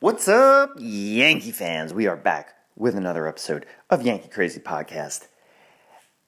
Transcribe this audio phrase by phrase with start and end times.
[0.00, 1.92] What's up, Yankee fans?
[1.92, 5.28] We are back with another episode of Yankee Crazy Podcast.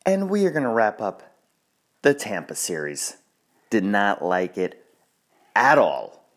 [0.04, 1.22] And we are going to wrap up
[2.02, 3.16] the Tampa series.
[3.70, 4.84] Did not like it
[5.56, 6.28] at all.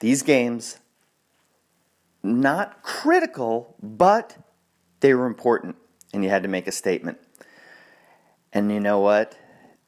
[0.00, 0.80] These games,
[2.22, 4.36] not critical, but
[5.00, 5.76] they were important,
[6.12, 7.16] and you had to make a statement.
[8.52, 9.34] And you know what?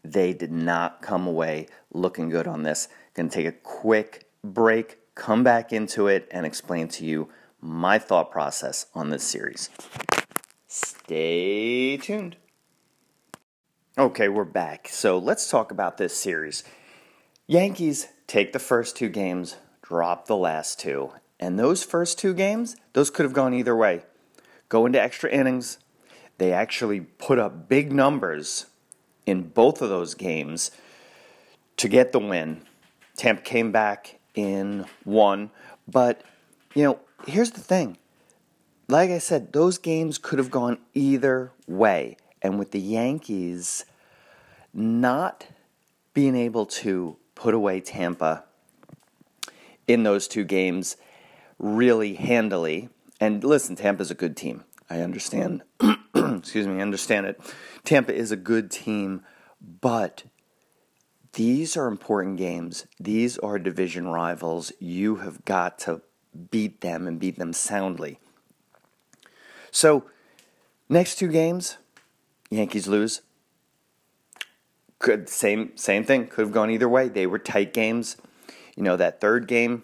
[0.03, 2.89] They did not come away looking good on this.
[3.13, 7.29] Going to take a quick break, come back into it, and explain to you
[7.61, 9.71] my thought process on this series.
[10.67, 12.35] Stay tuned.
[13.97, 14.89] Okay, we're back.
[14.89, 16.65] So let's talk about this series.
[17.47, 21.13] Yankees take the first two games, drop the last two.
[21.39, 24.03] And those first two games, those could have gone either way.
[24.69, 25.79] Go into extra innings.
[26.39, 28.67] They actually put up big numbers
[29.25, 30.73] in both of those games
[31.77, 32.63] to get the win.
[33.17, 35.51] Tampa came back in one,
[35.87, 36.23] but
[36.75, 37.99] you know, here's the thing.
[38.89, 42.17] Like I said, those games could have gone either way.
[42.41, 43.85] And with the Yankees
[44.75, 45.47] not
[46.15, 48.45] being able to put away Tampa
[49.87, 50.97] in those two games
[51.59, 52.89] really handily,
[53.21, 54.65] and listen, Tampa's a good team.
[54.91, 55.63] I understand.
[56.15, 57.41] excuse me, I understand it.
[57.85, 59.23] Tampa is a good team,
[59.81, 60.25] but
[61.35, 62.87] these are important games.
[63.01, 64.73] These are division rivals.
[64.79, 66.03] You have got to
[66.51, 68.19] beat them and beat them soundly.
[69.71, 70.05] So,
[70.89, 71.79] next two games,
[72.51, 73.23] Yankees lose.
[74.99, 76.27] Could same same thing.
[76.27, 77.09] Could have gone either way.
[77.09, 78.17] They were tight games.
[78.77, 79.83] You know that third game,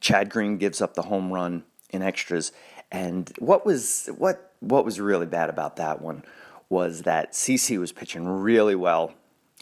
[0.00, 2.52] Chad Green gives up the home run in extras.
[2.90, 6.24] And what was what what was really bad about that one
[6.68, 9.14] was that CC was pitching really well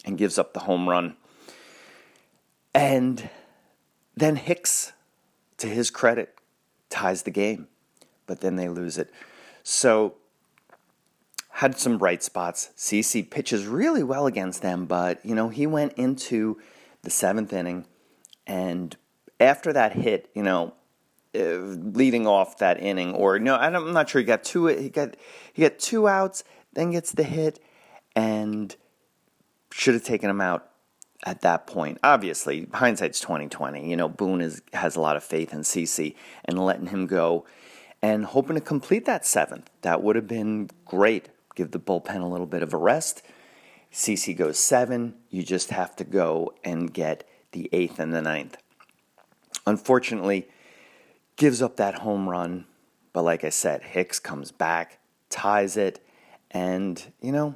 [0.05, 1.15] and gives up the home run.
[2.73, 3.29] And
[4.15, 4.93] then Hicks,
[5.57, 6.35] to his credit,
[6.89, 7.67] ties the game,
[8.25, 9.11] but then they lose it.
[9.63, 10.15] So
[11.49, 12.69] had some bright spots.
[12.77, 16.59] CC pitches really well against them, but you know, he went into
[17.01, 17.85] the seventh inning
[18.49, 18.97] and
[19.39, 20.73] after that hit, you know,
[21.35, 24.19] uh, leading off that inning, or no, I'm not sure.
[24.19, 24.65] He got two.
[24.65, 25.15] He got
[25.53, 26.43] he got two outs,
[26.73, 27.59] then gets the hit,
[28.15, 28.75] and
[29.71, 30.69] should have taken him out
[31.25, 31.97] at that point.
[32.03, 33.89] Obviously, hindsight's 2020.
[33.89, 36.15] You know, Boone is has a lot of faith in CC
[36.45, 37.45] and letting him go,
[38.01, 39.69] and hoping to complete that seventh.
[39.81, 41.29] That would have been great.
[41.55, 43.21] Give the bullpen a little bit of a rest.
[43.91, 45.15] CC goes seven.
[45.29, 48.57] You just have to go and get the eighth and the ninth.
[49.65, 50.47] Unfortunately
[51.39, 52.65] gives up that home run.
[53.13, 54.99] But like I said, Hicks comes back,
[55.29, 56.05] ties it,
[56.51, 57.55] and you know,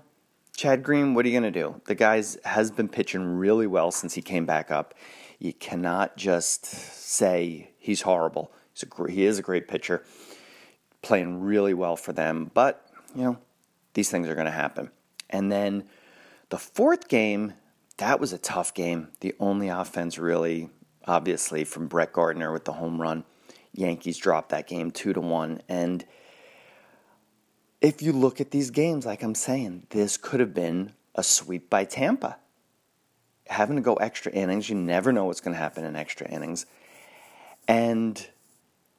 [0.55, 1.81] Chad Green, what are you going to do?
[1.85, 4.93] The guy's has been pitching really well since he came back up.
[5.39, 8.51] You cannot just say he's horrible.
[8.73, 10.03] He's a, he is a great pitcher,
[11.01, 12.51] playing really well for them.
[12.53, 13.37] But you know,
[13.93, 14.91] these things are going to happen.
[15.29, 15.85] And then
[16.49, 17.53] the fourth game,
[17.97, 19.09] that was a tough game.
[19.21, 20.69] The only offense really,
[21.05, 23.23] obviously, from Brett Gardner with the home run.
[23.73, 25.61] Yankees dropped that game two to one.
[25.67, 26.05] And
[27.83, 31.69] if you look at these games, like I'm saying, this could have been a sweep
[31.69, 32.37] by Tampa.
[33.47, 36.65] Having to go extra innings, you never know what's going to happen in extra innings.
[37.67, 38.25] And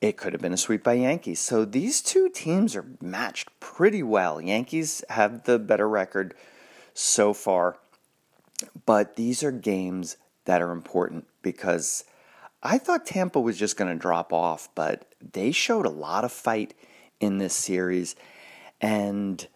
[0.02, 1.40] it could have been a sweep by Yankees.
[1.40, 4.38] So these two teams are matched pretty well.
[4.38, 6.34] Yankees have the better record
[6.92, 7.78] so far,
[8.84, 12.04] but these are games that are important because
[12.62, 16.32] I thought Tampa was just going to drop off, but they showed a lot of
[16.32, 16.74] fight
[17.18, 18.14] in this series,
[18.84, 19.48] and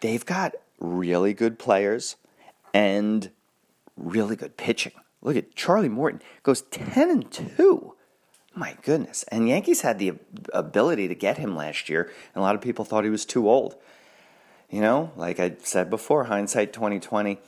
[0.00, 2.16] they've got really good players
[2.72, 3.30] and
[3.94, 4.92] really good pitching.
[5.20, 7.94] Look at Charlie Morton goes 10 and 2.
[8.54, 9.22] My goodness.
[9.24, 10.14] And Yankees had the
[10.54, 12.04] ability to get him last year,
[12.34, 13.76] and a lot of people thought he was too old.
[14.70, 17.38] You know, like I said before, hindsight 2020,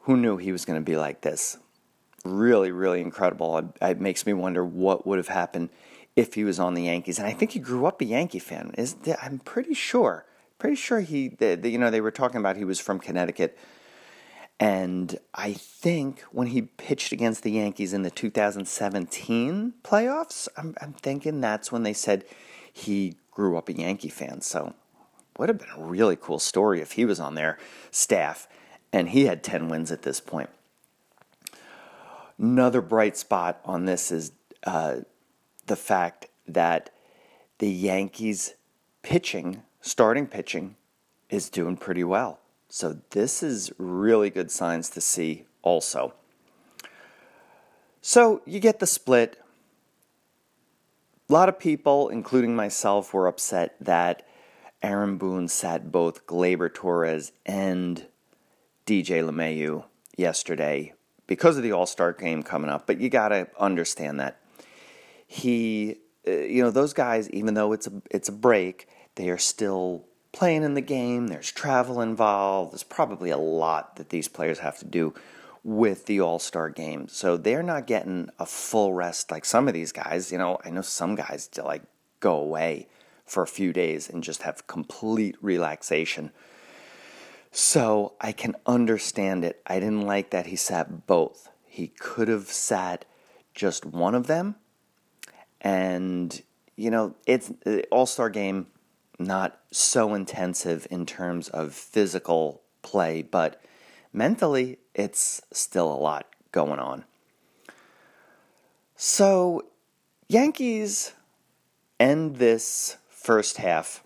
[0.00, 1.58] who knew he was going to be like this?
[2.24, 3.58] really, really incredible.
[3.58, 5.68] It, it, makes me wonder what would have happened
[6.16, 7.18] if he was on the Yankees.
[7.18, 8.74] And I think he grew up a Yankee fan.
[8.78, 10.26] Is I'm pretty sure,
[10.58, 13.58] pretty sure he, the, the, you know, they were talking about he was from Connecticut.
[14.60, 20.92] And I think when he pitched against the Yankees in the 2017 playoffs, I'm, I'm
[20.92, 22.24] thinking that's when they said
[22.72, 24.40] he grew up a Yankee fan.
[24.40, 24.74] So
[25.36, 27.58] would have been a really cool story if he was on their
[27.90, 28.46] staff
[28.92, 30.50] and he had 10 wins at this point.
[32.38, 34.32] Another bright spot on this is
[34.64, 34.98] uh,
[35.66, 36.90] the fact that
[37.58, 38.54] the Yankees
[39.02, 40.76] pitching, starting pitching,
[41.30, 42.40] is doing pretty well.
[42.68, 46.14] So this is really good signs to see also.
[48.00, 49.40] So you get the split.
[51.28, 54.26] A lot of people, including myself, were upset that
[54.82, 58.06] Aaron Boone sat both Gleyber Torres and
[58.86, 59.84] DJ LeMahieu
[60.16, 60.92] yesterday
[61.26, 62.86] because of the All Star game coming up.
[62.86, 64.38] But you got to understand that
[65.26, 69.38] he, uh, you know, those guys, even though it's a it's a break, they are
[69.38, 71.28] still playing in the game.
[71.28, 72.72] There's travel involved.
[72.72, 75.14] There's probably a lot that these players have to do
[75.62, 77.08] with the All Star game.
[77.08, 80.30] So they're not getting a full rest like some of these guys.
[80.30, 81.82] You know, I know some guys to like
[82.20, 82.88] go away
[83.24, 86.30] for a few days and just have complete relaxation.
[87.50, 89.62] So I can understand it.
[89.66, 91.50] I didn't like that he sat both.
[91.64, 93.04] He could have sat
[93.54, 94.56] just one of them.
[95.64, 96.40] And,
[96.76, 98.68] you know, it's uh, All Star game,
[99.18, 103.60] not so intensive in terms of physical play, but
[104.12, 107.04] mentally, it's still a lot going on.
[108.94, 109.62] So,
[110.28, 111.12] Yankees
[111.98, 114.04] end this first half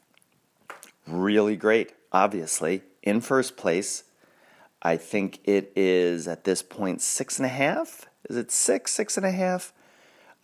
[1.09, 2.83] really great, obviously.
[3.03, 4.05] In first place,
[4.83, 8.07] I think it is at this point six and a half.
[8.29, 9.73] Is it six, six and a half?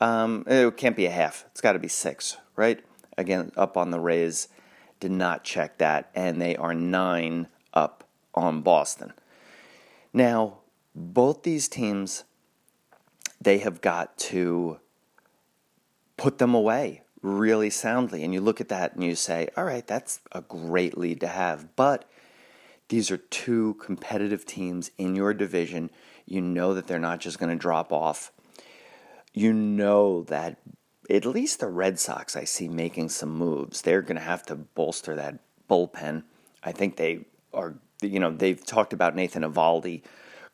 [0.05, 1.47] Um, it can't be a half.
[1.51, 2.85] It's got to be six, right?
[3.17, 4.49] Again, up on the Rays.
[5.01, 8.05] Did not check that, and they are nine up
[8.35, 9.15] on Boston.
[10.13, 10.59] Now,
[10.95, 12.25] both these teams,
[13.41, 14.79] they have got to
[16.19, 18.23] put them away really soundly.
[18.23, 21.29] And you look at that and you say, all right, that's a great lead to
[21.29, 21.75] have.
[21.77, 22.05] But
[22.89, 25.91] these are two competitive teams in your division.
[26.27, 28.31] You know that they're not just going to drop off.
[29.35, 30.57] You know that
[31.11, 33.83] at least the Red Sox, I see making some moves.
[33.83, 36.23] They're going to have to bolster that bullpen.
[36.63, 37.75] I think they are
[38.11, 40.03] you know, they've talked about Nathan Eovaldi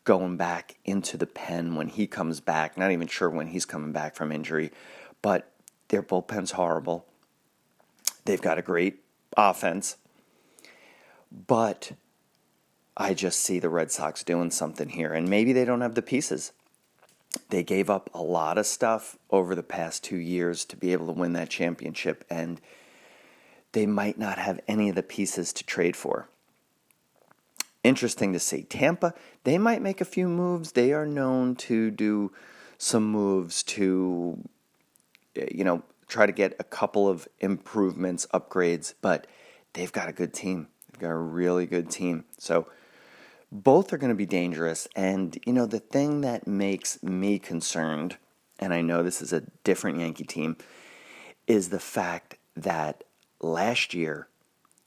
[0.05, 2.79] going back into the pen when he comes back.
[2.79, 4.71] Not even sure when he's coming back from injury,
[5.23, 5.51] but
[5.89, 7.07] their bullpen's horrible.
[8.25, 9.03] They've got a great
[9.37, 9.97] offense,
[11.47, 11.93] but
[12.97, 16.03] I just see the Red Sox doing something here, and maybe they don't have the
[16.03, 16.53] pieces.
[17.49, 21.07] They gave up a lot of stuff over the past two years to be able
[21.07, 22.61] to win that championship, and
[23.73, 26.29] they might not have any of the pieces to trade for
[27.83, 28.63] interesting to see.
[28.63, 30.73] Tampa, they might make a few moves.
[30.73, 32.33] They are known to do
[32.79, 34.39] some moves to,
[35.35, 39.27] you know, try to get a couple of improvements, upgrades, but
[39.75, 40.69] they've got a good team.
[40.91, 42.25] They've got a really good team.
[42.39, 42.67] So
[43.53, 44.87] both are going to be dangerous.
[44.95, 48.17] And, you know, the thing that makes me concerned,
[48.59, 50.57] and I know this is a different Yankee team,
[51.47, 53.05] is the fact that
[53.41, 54.29] last year,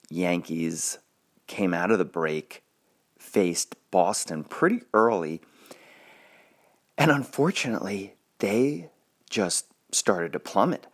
[0.09, 0.99] Yankees
[1.47, 2.63] came out of the break
[3.17, 5.41] faced Boston pretty early.
[6.97, 8.89] And unfortunately, they
[9.29, 10.87] just started to plummet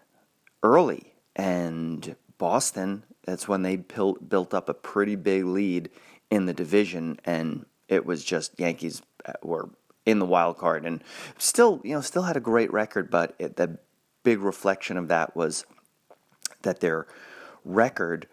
[0.64, 1.14] early.
[1.36, 5.90] And Boston, that's when they built up a pretty big lead
[6.30, 7.20] in the division.
[7.26, 9.70] And it was just Yankees uh, were
[10.06, 11.04] in the wild card and
[11.38, 13.10] still, you know, still had a great record.
[13.10, 13.78] But it, the
[14.24, 15.66] big reflection of that was
[16.62, 17.08] that their
[17.64, 18.28] record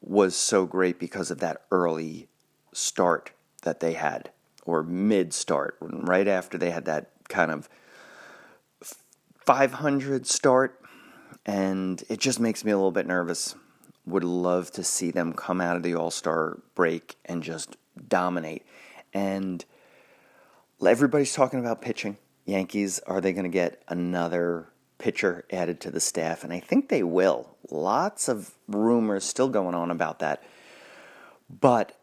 [0.00, 2.28] was so great because of that early
[2.72, 3.32] start
[3.62, 4.30] that they had,
[4.64, 7.68] or mid start, right after they had that kind of
[9.38, 10.80] 500 start,
[11.44, 13.54] and it just makes me a little bit nervous.
[14.06, 17.76] Would love to see them come out of the All Star break and just
[18.08, 18.64] dominate.
[19.12, 19.64] And
[20.84, 22.16] everybody's talking about pitching.
[22.44, 26.42] Yankees, are they going to get another pitcher added to the staff?
[26.42, 27.56] And I think they will.
[27.70, 30.42] Lots of rumors still going on about that.
[31.48, 31.98] But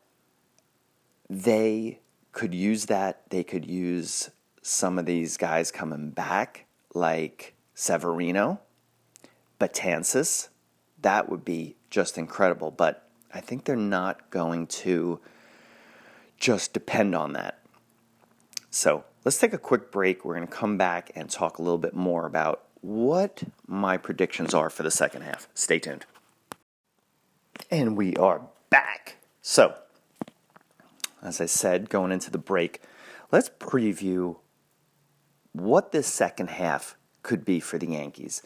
[1.29, 1.99] they
[2.31, 3.29] could use that.
[3.29, 4.29] They could use
[4.61, 8.59] some of these guys coming back, like Severino,
[9.59, 10.49] Betances.
[11.01, 12.71] That would be just incredible.
[12.71, 15.19] But I think they're not going to
[16.37, 17.59] just depend on that.
[18.69, 20.23] So let's take a quick break.
[20.23, 24.53] We're going to come back and talk a little bit more about what my predictions
[24.53, 25.47] are for the second half.
[25.53, 26.05] Stay tuned.
[27.71, 29.17] And we are back.
[29.41, 29.75] So,
[31.21, 32.81] as I said, going into the break,
[33.31, 34.37] let's preview
[35.53, 38.43] what this second half could be for the Yankees.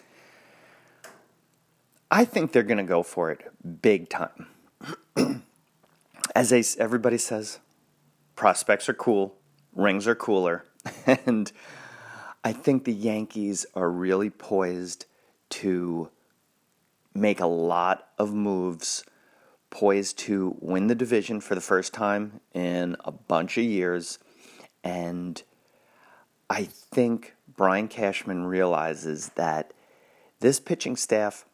[2.13, 3.49] I think they're going to go for it
[3.81, 4.47] big time.
[6.35, 7.59] As they, everybody says,
[8.35, 9.37] prospects are cool,
[9.73, 10.65] rings are cooler,
[11.07, 11.51] and
[12.43, 15.05] I think the Yankees are really poised
[15.51, 16.09] to
[17.13, 19.05] make a lot of moves
[19.69, 24.19] poised to win the division for the first time in a bunch of years.
[24.83, 25.41] And
[26.49, 29.71] I think Brian Cashman realizes that
[30.41, 31.45] This pitching staff,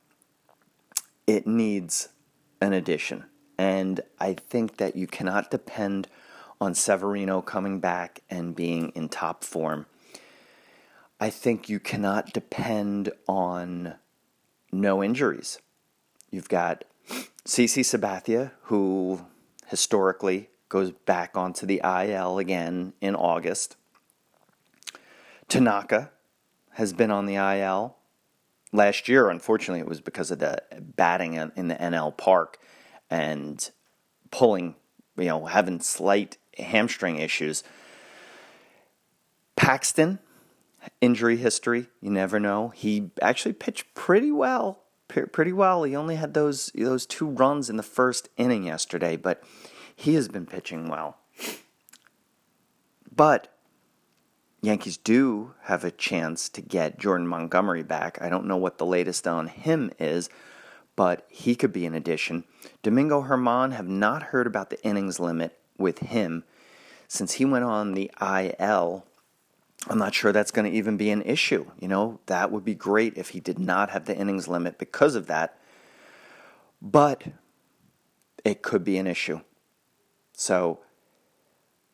[1.27, 2.09] it needs
[2.61, 3.25] an addition.
[3.57, 6.07] And I think that you cannot depend
[6.59, 9.85] on Severino coming back and being in top form.
[11.19, 13.95] I think you cannot depend on
[14.71, 15.59] no injuries.
[16.31, 16.83] You've got
[17.45, 19.25] CC Sabathia, who
[19.67, 23.75] historically goes back onto the IL again in August.
[25.47, 26.11] Tanaka
[26.71, 27.96] has been on the IL
[28.77, 29.29] last year.
[29.29, 32.57] Unfortunately, it was because of the batting in the NL Park
[33.09, 33.69] and
[34.31, 34.75] pulling,
[35.17, 37.63] you know, having slight hamstring issues.
[39.57, 40.19] Paxton,
[41.01, 42.69] injury history, you never know.
[42.69, 45.83] He actually pitched pretty well, pretty well.
[45.83, 49.43] He only had those those two runs in the first inning yesterday, but
[49.95, 51.17] he has been pitching well.
[53.13, 53.56] But
[54.61, 58.17] Yankees do have a chance to get Jordan Montgomery back.
[58.21, 60.29] I don't know what the latest on him is,
[60.95, 62.43] but he could be an addition.
[62.81, 66.43] Domingo German have not heard about the innings limit with him
[67.07, 69.05] since he went on the IL.
[69.89, 71.69] I'm not sure that's going to even be an issue.
[71.79, 75.15] You know, that would be great if he did not have the innings limit because
[75.15, 75.59] of that.
[76.81, 77.23] But
[78.43, 79.41] it could be an issue.
[80.33, 80.79] So,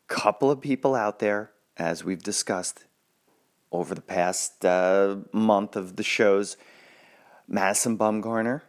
[0.06, 2.84] couple of people out there, as we've discussed
[3.72, 6.56] over the past uh, month of the shows,
[7.48, 8.62] Madison Bumgarner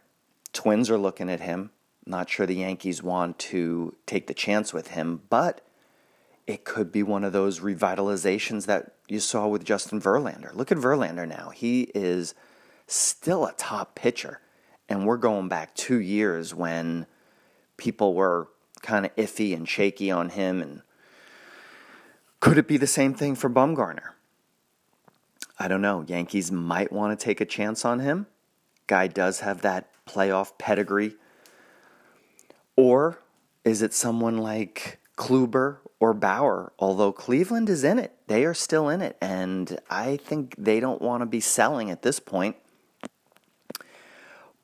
[0.56, 1.70] Twins are looking at him.
[2.06, 5.60] Not sure the Yankees want to take the chance with him, but
[6.46, 10.54] it could be one of those revitalizations that you saw with Justin Verlander.
[10.54, 11.50] Look at Verlander now.
[11.50, 12.34] He is
[12.86, 14.40] still a top pitcher.
[14.88, 17.06] And we're going back two years when
[17.76, 18.48] people were
[18.80, 20.62] kind of iffy and shaky on him.
[20.62, 20.82] And
[22.40, 24.10] could it be the same thing for Bumgarner?
[25.58, 26.04] I don't know.
[26.06, 28.26] Yankees might want to take a chance on him.
[28.86, 31.16] Guy does have that playoff pedigree?
[32.76, 33.18] Or
[33.64, 36.72] is it someone like Kluber or Bauer?
[36.78, 41.00] Although Cleveland is in it, they are still in it, and I think they don't
[41.00, 42.56] want to be selling at this point.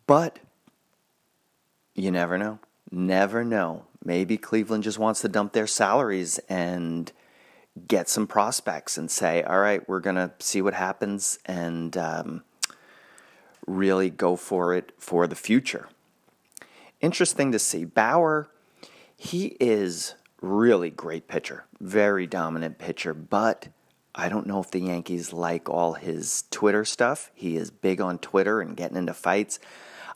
[0.06, 0.38] But
[1.94, 2.58] you never know.
[2.90, 3.86] Never know.
[4.04, 7.10] Maybe Cleveland just wants to dump their salaries and
[7.88, 12.44] get some prospects and say, all right, we're going to see what happens and um,
[13.66, 15.88] really go for it for the future.
[17.00, 17.84] Interesting to see.
[17.84, 18.48] Bauer,
[19.16, 23.68] he is really great pitcher, very dominant pitcher, but
[24.14, 27.30] I don't know if the Yankees like all his Twitter stuff.
[27.34, 29.58] He is big on Twitter and getting into fights.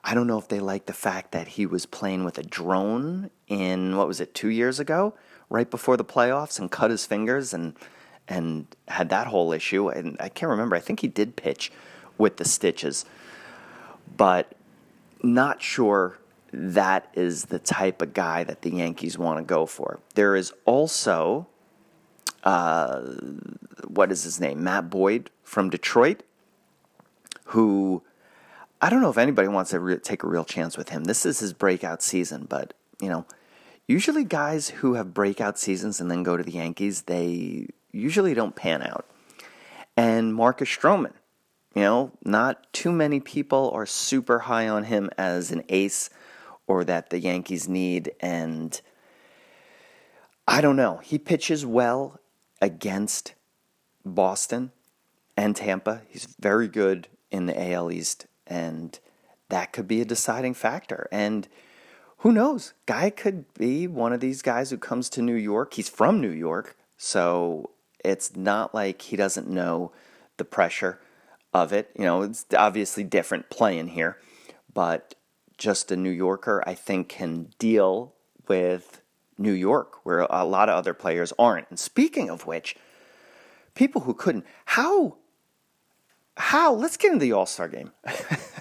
[0.04, 3.30] I don't know if they like the fact that he was playing with a drone
[3.48, 5.14] in what was it, two years ago,
[5.48, 7.74] right before the playoffs, and cut his fingers and
[8.28, 9.88] and had that whole issue.
[9.88, 10.74] And I can't remember.
[10.74, 11.70] I think he did pitch
[12.18, 13.04] with the stitches
[14.16, 14.52] but
[15.22, 16.18] not sure
[16.52, 20.00] that is the type of guy that the Yankees want to go for.
[20.14, 21.46] There is also,
[22.44, 23.00] uh,
[23.86, 24.62] what is his name?
[24.62, 26.22] Matt Boyd from Detroit,
[27.46, 28.02] who
[28.80, 31.04] I don't know if anybody wants to re- take a real chance with him.
[31.04, 33.26] This is his breakout season, but, you know,
[33.86, 38.56] usually guys who have breakout seasons and then go to the Yankees, they usually don't
[38.56, 39.06] pan out.
[39.96, 41.12] And Marcus Stroman
[41.76, 46.08] you know, not too many people are super high on him as an ace
[46.66, 48.12] or that the Yankees need.
[48.18, 48.80] And
[50.48, 51.00] I don't know.
[51.04, 52.18] He pitches well
[52.62, 53.34] against
[54.06, 54.72] Boston
[55.36, 56.00] and Tampa.
[56.08, 58.26] He's very good in the AL East.
[58.46, 58.98] And
[59.50, 61.10] that could be a deciding factor.
[61.12, 61.46] And
[62.26, 62.74] who knows?
[62.86, 65.74] Guy could be one of these guys who comes to New York.
[65.74, 66.76] He's from New York.
[66.96, 67.70] So
[68.04, 69.92] it's not like he doesn't know
[70.36, 70.98] the pressure
[71.54, 71.88] of it.
[71.96, 74.18] You know, it's obviously different playing here,
[74.74, 75.14] but
[75.56, 78.12] just a New Yorker, I think, can deal
[78.48, 79.02] with
[79.38, 81.70] New York, where a lot of other players aren't.
[81.70, 82.74] And speaking of which,
[83.76, 85.18] people who couldn't, how,
[86.36, 87.92] how, let's get into the All Star game.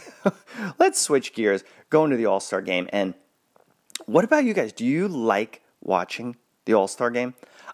[0.78, 2.88] let's switch gears, go into the All Star game.
[2.94, 3.16] And
[4.06, 4.72] what about you guys?
[4.74, 6.36] Do you like watching
[6.66, 7.34] the All Star game?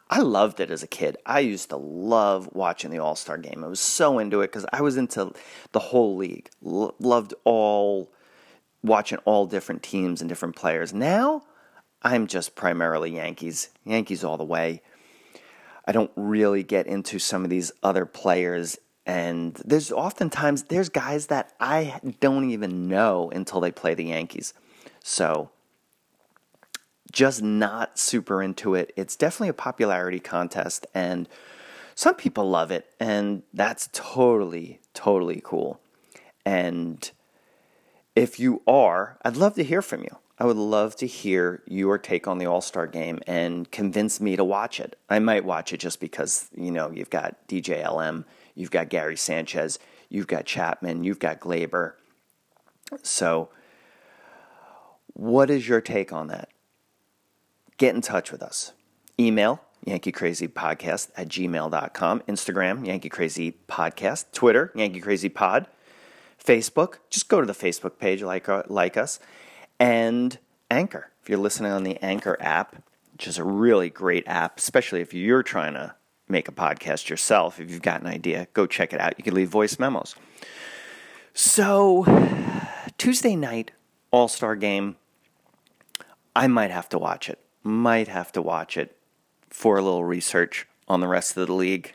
[0.10, 1.18] I loved it as a kid.
[1.26, 3.64] I used to love watching the All Star game.
[3.64, 5.34] I was so into it because I was into
[5.72, 6.50] the whole league.
[6.66, 8.12] L- loved all
[8.84, 10.94] watching all different teams and different players.
[10.94, 11.44] Now
[12.02, 13.70] I'm just primarily Yankees.
[13.86, 14.82] Yankees all the way.
[15.86, 21.28] I don't really get into some of these other players and there's oftentimes there's guys
[21.28, 24.54] that I don't even know until they play the Yankees.
[25.04, 25.50] So
[27.12, 28.94] just not super into it.
[28.96, 31.28] It's definitely a popularity contest, and
[31.96, 35.80] some people love it, and that's totally, totally cool.
[36.46, 37.10] And
[38.16, 40.18] if you are, I'd love to hear from you.
[40.42, 44.36] I would love to hear your take on the All Star game and convince me
[44.36, 44.98] to watch it.
[45.08, 49.16] I might watch it just because, you know, you've got DJ LM, you've got Gary
[49.16, 49.78] Sanchez,
[50.10, 51.94] you've got Chapman, you've got Gleyber.
[53.04, 53.50] So,
[55.14, 56.50] what is your take on that?
[57.82, 58.74] Get in touch with us.
[59.20, 65.66] Email Yankee Crazy Podcast at gmail.com, Instagram, Yankee Crazy Podcast, Twitter, Yankee Crazy Pod,
[66.40, 66.98] Facebook.
[67.10, 69.20] Just go to the Facebook page, like, uh, like us,
[69.80, 70.38] and
[70.70, 71.10] Anchor.
[71.24, 72.76] If you're listening on the Anchor app,
[73.14, 75.96] which is a really great app, especially if you're trying to
[76.28, 79.16] make a podcast yourself, if you've got an idea, go check it out.
[79.18, 80.14] You can leave voice memos.
[81.34, 82.06] So,
[83.00, 83.72] Tuesday night,
[84.12, 84.98] All Star game,
[86.36, 87.40] I might have to watch it.
[87.64, 88.98] Might have to watch it
[89.50, 91.94] for a little research on the rest of the league.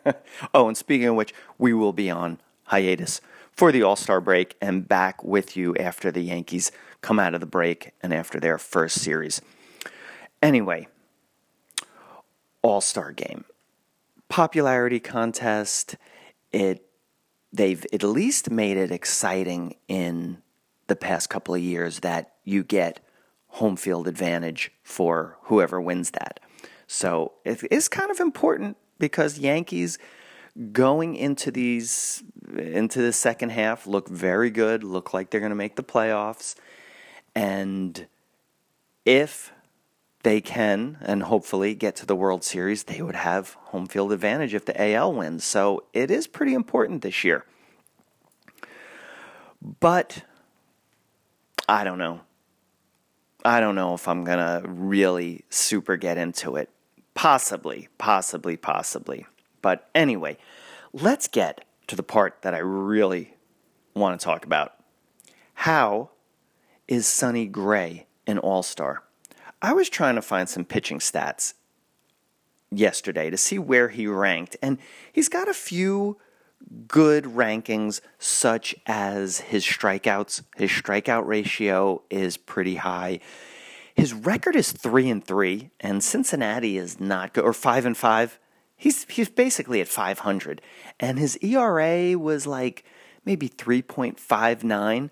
[0.54, 3.20] oh, and speaking of which, we will be on hiatus
[3.52, 7.40] for the All Star break and back with you after the Yankees come out of
[7.40, 9.40] the break and after their first series.
[10.42, 10.88] Anyway,
[12.62, 13.44] All Star game.
[14.28, 15.96] Popularity contest.
[16.50, 16.86] It
[17.52, 20.38] they've at least made it exciting in
[20.86, 23.00] the past couple of years that you get
[23.52, 26.40] home field advantage for whoever wins that.
[26.86, 29.98] So it is kind of important because Yankees
[30.72, 32.22] going into these
[32.56, 36.54] into the second half look very good, look like they're going to make the playoffs.
[37.34, 38.06] And
[39.04, 39.52] if
[40.22, 44.54] they can and hopefully get to the World Series, they would have home field advantage
[44.54, 45.44] if the AL wins.
[45.44, 47.44] So it is pretty important this year.
[49.80, 50.22] But
[51.68, 52.20] I don't know.
[53.44, 56.70] I don't know if I'm going to really super get into it.
[57.14, 59.26] Possibly, possibly, possibly.
[59.60, 60.38] But anyway,
[60.92, 63.34] let's get to the part that I really
[63.94, 64.74] want to talk about.
[65.54, 66.10] How
[66.88, 69.02] is Sonny Gray an all star?
[69.60, 71.54] I was trying to find some pitching stats
[72.70, 74.78] yesterday to see where he ranked, and
[75.12, 76.18] he's got a few
[76.88, 80.42] good rankings, such as his strikeouts.
[80.56, 83.20] His strikeout ratio is pretty high.
[83.94, 88.38] His record is three and three, and Cincinnati is not good, or five and five.
[88.76, 90.60] He's he's basically at 500,
[90.98, 92.84] and his ERA was like
[93.24, 95.10] maybe 3.59,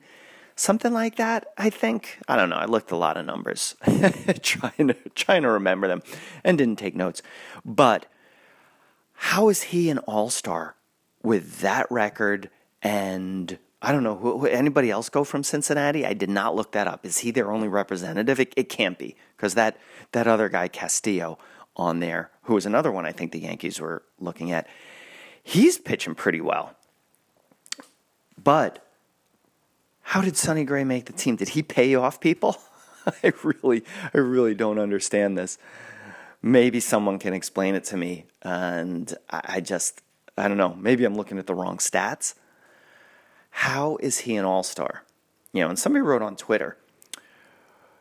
[0.57, 1.47] something like that.
[1.57, 2.57] I think I don't know.
[2.57, 3.77] I looked a lot of numbers,
[4.43, 6.03] trying to trying to remember them,
[6.43, 7.23] and didn't take notes.
[7.65, 8.07] But
[9.15, 10.75] how is he an all star
[11.23, 12.51] with that record
[12.83, 14.17] and I don't know.
[14.17, 16.05] Who, anybody else go from Cincinnati?
[16.05, 17.07] I did not look that up.
[17.07, 18.39] Is he their only representative?
[18.39, 19.79] It, it can't be because that
[20.13, 21.39] that other guy Castillo
[21.77, 24.67] on there, who was another one I think the Yankees were looking at,
[25.43, 26.75] he's pitching pretty well.
[28.43, 28.85] But
[30.03, 31.37] how did Sonny Gray make the team?
[31.37, 32.57] Did he pay off people?
[33.23, 35.57] I really, I really don't understand this.
[36.43, 40.03] Maybe someone can explain it to me, and I, I just,
[40.37, 40.75] I don't know.
[40.75, 42.35] Maybe I'm looking at the wrong stats
[43.51, 45.03] how is he an all star?
[45.53, 46.77] You know, and somebody wrote on Twitter,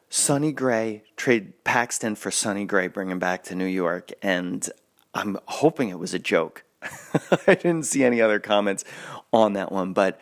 [0.10, 4.12] Sonny Gray, trade Paxton for Sonny Gray, bring him back to New York.
[4.22, 4.68] And
[5.14, 6.64] I'm hoping it was a joke.
[7.48, 8.86] I didn't see any other comments
[9.34, 10.20] on that one, but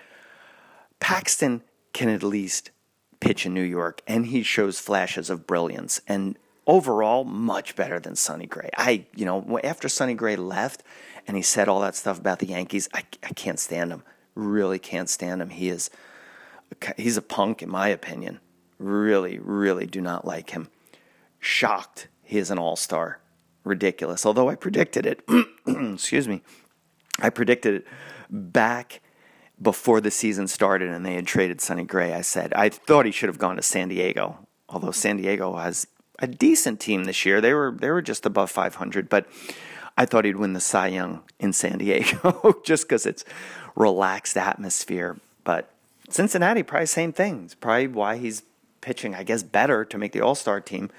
[0.99, 1.61] Paxton
[1.93, 2.71] can at least
[3.19, 6.01] pitch in New York, and he shows flashes of brilliance.
[6.07, 6.37] And
[6.67, 8.69] overall, much better than Sonny Gray.
[8.77, 10.83] I, you know, after Sonny Gray left
[11.25, 14.03] and he said all that stuff about the Yankees, I, I can't stand him
[14.37, 15.49] really can't stand him.
[15.49, 15.89] He is
[16.95, 18.39] he's a punk in my opinion.
[18.77, 20.69] Really, really do not like him.
[21.39, 23.19] Shocked he is an all-star.
[23.63, 24.25] Ridiculous.
[24.25, 25.23] Although I predicted it.
[25.93, 26.41] excuse me.
[27.19, 27.87] I predicted it
[28.29, 29.01] back
[29.59, 32.13] before the season started and they had traded Sonny Gray.
[32.13, 34.47] I said I thought he should have gone to San Diego.
[34.69, 35.87] Although San Diego has
[36.19, 37.41] a decent team this year.
[37.41, 39.27] They were they were just above 500, but
[39.97, 43.25] I thought he'd win the Cy Young in San Diego just because it's
[43.75, 45.17] relaxed atmosphere.
[45.43, 45.69] But
[46.09, 47.43] Cincinnati, probably same thing.
[47.45, 48.43] It's probably why he's
[48.81, 50.89] pitching, I guess, better to make the All Star team.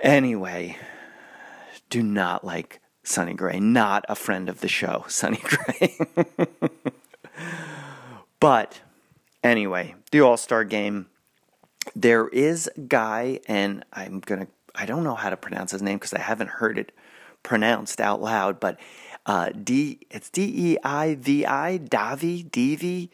[0.00, 0.76] Anyway,
[1.88, 3.60] do not like Sonny Gray.
[3.60, 5.96] Not a friend of the show, Sonny Gray.
[8.40, 8.80] but
[9.42, 11.06] anyway, the All Star game.
[11.94, 14.48] There is a guy, and I'm gonna.
[14.74, 16.92] I don't know how to pronounce his name because I haven't heard it
[17.42, 18.78] pronounced out loud, but
[19.24, 23.10] uh, D, it's D E I V I, Davi, Divi,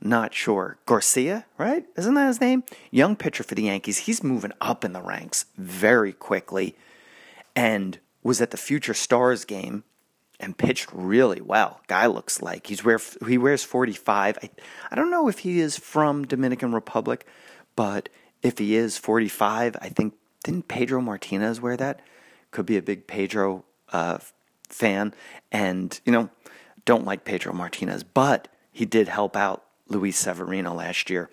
[0.00, 0.78] not sure.
[0.86, 1.84] Garcia, right?
[1.96, 2.64] Isn't that his name?
[2.90, 3.98] Young pitcher for the Yankees.
[3.98, 6.76] He's moving up in the ranks very quickly
[7.56, 9.84] and was at the Future Stars game
[10.40, 11.80] and pitched really well.
[11.88, 14.38] Guy looks like he's wear he wears 45.
[14.42, 14.50] I,
[14.90, 17.26] I don't know if he is from Dominican Republic,
[17.78, 18.08] but
[18.42, 22.00] if he is 45, I think didn't Pedro Martinez wear that?
[22.50, 24.18] Could be a big Pedro uh,
[24.68, 25.14] fan,
[25.52, 26.28] and you know,
[26.84, 31.30] don't like Pedro Martinez, but he did help out Luis Severino last year.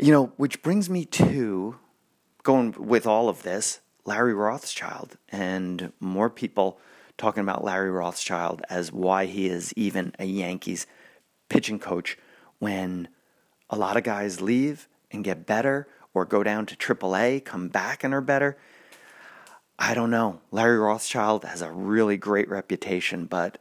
[0.00, 1.76] You know, which brings me to
[2.42, 6.80] going with all of this, Larry Rothschild, and more people
[7.18, 10.86] talking about Larry Rothschild as why he is even a Yankees
[11.50, 12.16] pitching coach
[12.58, 13.08] when
[13.68, 18.04] a lot of guys leave and get better or go down to AAA, come back
[18.04, 18.58] and are better.
[19.78, 20.40] I don't know.
[20.50, 23.58] Larry Rothschild has a really great reputation, but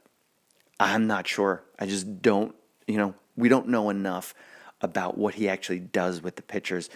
[0.80, 1.64] I'm not sure.
[1.80, 2.56] I just don't,
[2.88, 4.34] you know, we don't know enough
[4.82, 6.90] about what he actually does with the pitchers.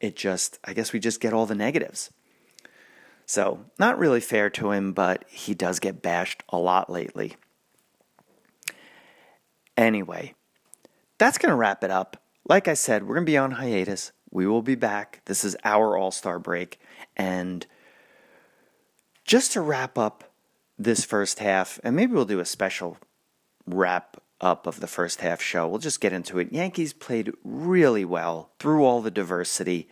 [0.00, 2.10] It just, I guess we just get all the negatives.
[3.26, 7.36] So, not really fair to him, but he does get bashed a lot lately.
[9.76, 10.34] Anyway,
[11.18, 12.22] that's going to wrap it up.
[12.46, 14.12] Like I said, we're going to be on hiatus.
[14.30, 15.22] We will be back.
[15.24, 16.78] This is our All Star break.
[17.16, 17.66] And
[19.24, 20.32] just to wrap up
[20.78, 22.98] this first half, and maybe we'll do a special
[23.66, 25.66] wrap up of the first half show.
[25.66, 26.52] We'll just get into it.
[26.52, 29.88] Yankees played really well through all the diversity,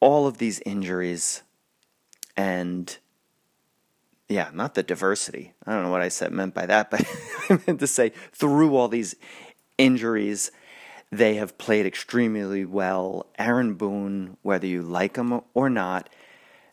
[0.00, 1.42] all of these injuries,
[2.36, 2.96] and
[4.28, 5.52] yeah, not the diversity.
[5.66, 7.06] I don't know what I said meant by that, but
[7.50, 9.14] I meant to say through all these
[9.78, 10.50] injuries,
[11.16, 13.26] they have played extremely well.
[13.38, 16.10] Aaron Boone, whether you like him or not,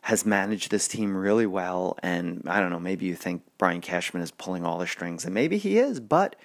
[0.02, 1.96] has managed this team really well.
[2.02, 5.32] And I don't know, maybe you think Brian Cashman is pulling all the strings, and
[5.32, 6.36] maybe he is, but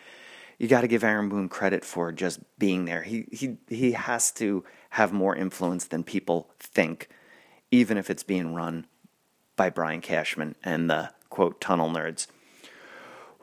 [0.60, 3.04] you got to give Aaron Boone credit for just being there.
[3.04, 7.10] He he he has to have more influence than people think,
[7.72, 8.88] even if it's being run
[9.56, 12.28] by Brian Cashman and the quote tunnel nerds.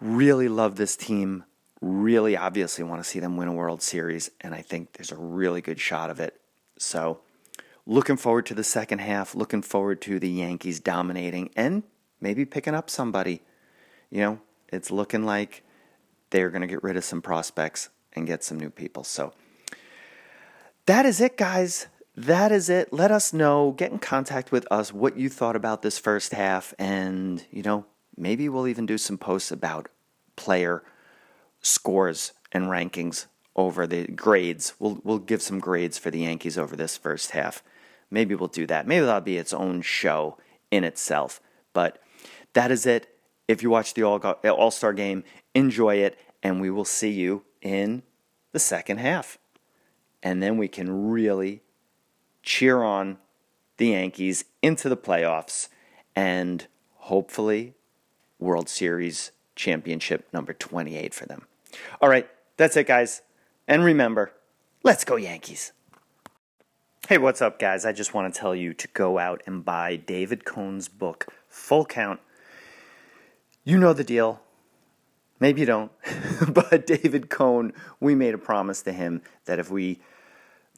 [0.00, 1.44] Really love this team.
[1.84, 5.16] Really obviously want to see them win a World Series, and I think there's a
[5.16, 6.40] really good shot of it.
[6.78, 7.20] So,
[7.84, 11.82] looking forward to the second half, looking forward to the Yankees dominating and
[12.20, 13.42] maybe picking up somebody.
[14.10, 15.62] You know, it's looking like
[16.30, 19.04] they're going to get rid of some prospects and get some new people.
[19.04, 19.34] So,
[20.86, 22.92] that is it, guys that is it.
[22.92, 23.72] Let us know.
[23.72, 26.72] Get in contact with us what you thought about this first half.
[26.78, 29.88] And, you know, maybe we'll even do some posts about
[30.36, 30.82] player
[31.64, 34.74] scores and rankings over the grades.
[34.78, 37.62] We'll, we'll give some grades for the Yankees over this first half.
[38.10, 38.86] Maybe we'll do that.
[38.86, 40.38] Maybe that'll be its own show
[40.70, 41.40] in itself.
[41.72, 42.00] But
[42.52, 43.08] that is it.
[43.48, 45.24] If you watch the All Star game,
[45.54, 46.18] enjoy it.
[46.42, 48.02] And we will see you in
[48.52, 49.38] the second half.
[50.22, 51.62] And then we can really
[52.42, 53.18] cheer on
[53.78, 55.68] the Yankees into the playoffs
[56.14, 57.74] and hopefully
[58.38, 61.46] World Series championship number 28 for them.
[62.00, 63.22] All right, that's it, guys.
[63.66, 64.32] And remember,
[64.82, 65.72] let's go, Yankees.
[67.08, 67.84] Hey, what's up, guys?
[67.84, 71.84] I just want to tell you to go out and buy David Cone's book, Full
[71.84, 72.20] Count.
[73.62, 74.40] You know the deal.
[75.40, 75.92] Maybe you don't.
[76.48, 80.00] but David Cone, we made a promise to him that if we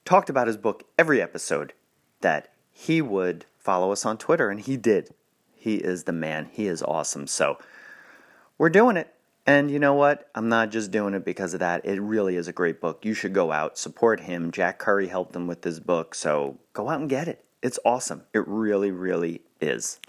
[0.04, 1.72] talked about his book every episode
[2.22, 5.10] that he would follow us on Twitter, and he did.
[5.54, 6.48] He is the man.
[6.52, 7.26] He is awesome.
[7.26, 7.58] So
[8.58, 9.12] we're doing it.
[9.46, 10.28] And you know what?
[10.34, 11.84] I'm not just doing it because of that.
[11.84, 13.04] It really is a great book.
[13.04, 14.50] You should go out, support him.
[14.50, 16.16] Jack Curry helped him with this book.
[16.16, 17.44] So go out and get it.
[17.62, 18.24] It's awesome.
[18.34, 20.00] It really, really is.